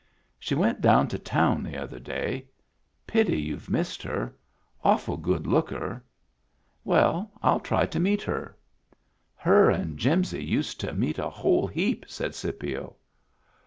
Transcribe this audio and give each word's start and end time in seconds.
"She 0.39 0.55
went 0.55 0.81
down 0.81 1.07
to 1.09 1.19
town 1.19 1.61
the 1.61 1.77
other 1.77 1.99
day. 1.99 2.47
Pity 3.05 3.39
you've 3.39 3.69
missed 3.69 4.01
her. 4.01 4.35
Awful 4.83 5.15
good 5.15 5.45
looker."" 5.45 6.03
Well, 6.83 7.29
I'll 7.43 7.59
try 7.59 7.85
to 7.85 7.99
meet 7.99 8.23
her."" 8.23 8.57
Her 9.35 9.69
and 9.69 9.99
Jimsy 9.99 10.43
used 10.43 10.79
to 10.79 10.95
meet 10.95 11.19
a 11.19 11.29
whole 11.29 11.67
heap," 11.67 12.05
said 12.07 12.33
Scipio. 12.33 12.95